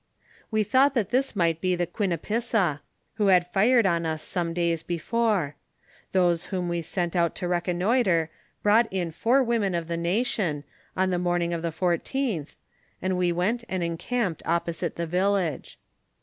We 0.49 0.63
thought 0.63 0.95
that 0.95 1.09
this 1.09 1.35
might 1.35 1.61
be 1.61 1.75
the 1.75 1.85
Quinipissa, 1.85 2.79
who 3.17 3.27
had 3.27 3.45
fired 3.45 3.85
on 3.85 4.03
us 4.03 4.23
some 4.23 4.51
days 4.51 4.81
before; 4.81 5.57
those 6.11 6.45
whom 6.45 6.67
we 6.67 6.81
sent 6.81 7.15
out 7.15 7.35
to 7.35 7.47
reconnoitre 7.47 8.31
brought 8.63 8.91
in 8.91 9.11
four 9.11 9.43
women 9.43 9.75
of 9.75 9.87
the 9.87 9.97
nation, 9.97 10.63
on 10.97 11.11
the 11.11 11.19
morning 11.19 11.53
of 11.53 11.61
the 11.61 11.71
fourteenth, 11.71 12.55
and 12.99 13.15
we 13.15 13.31
went 13.31 13.63
and 13.69 13.83
encamped 13.83 14.41
opposite 14.43 14.95
the 14.95 15.05
village. 15.05 15.77